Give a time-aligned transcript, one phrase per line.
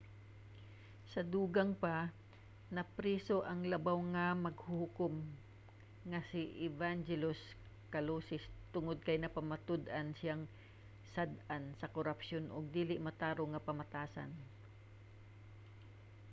[1.11, 1.97] sa dugang pa
[2.77, 5.13] napriso ang labaw nga maghuhukom
[6.09, 7.41] nga si evangelos
[7.93, 8.43] kalousis
[8.73, 10.43] tungod kay napamatud-an siyang
[11.13, 14.31] sad-an sa korapsyon ug dili matarong nga pamatasan